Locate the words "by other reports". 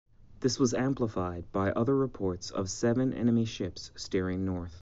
1.51-2.49